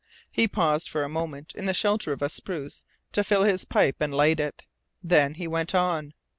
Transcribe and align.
He 0.31 0.47
paused 0.47 0.89
for 0.89 1.03
a 1.03 1.07
moment 1.09 1.53
in 1.53 1.67
the 1.67 1.75
shelter 1.75 2.11
of 2.11 2.23
a 2.23 2.29
spruce 2.29 2.83
to 3.11 3.23
fill 3.23 3.43
his 3.43 3.65
pipe 3.65 3.97
and 3.99 4.11
light 4.11 4.39
it. 4.39 4.63
Then 5.03 5.35
he 5.35 5.45
went 5.47 5.75
on. 5.75 6.15